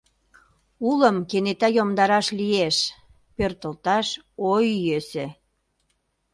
Улым 0.89 1.17
кенета 1.29 1.67
йомдараш 1.77 2.27
лиеш, 2.39 2.77
пӧртылташ— 3.35 4.07
ой, 4.51 4.65
йӧсӧ. 4.85 5.27